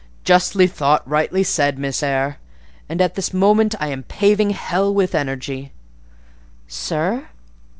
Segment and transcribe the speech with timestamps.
[0.23, 2.37] "Justly thought; rightly said, Miss Eyre;
[2.89, 5.73] and, at this moment, I am paving hell with energy."
[6.67, 7.27] "Sir?"